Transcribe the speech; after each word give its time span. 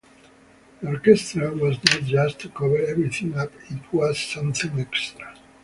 The 0.81 0.87
orchestra 0.87 1.51
was 1.51 1.77
not 1.83 2.01
just 2.05 2.39
to 2.39 2.49
cover 2.49 2.75
everything 2.75 3.35
up-it 3.35 3.83
was 3.93 4.17
something 4.17 4.79
extra. 4.79 5.35